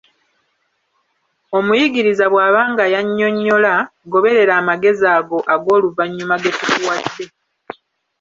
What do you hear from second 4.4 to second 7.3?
amagezi ago ag'oluvannyuma ge tukuwadde.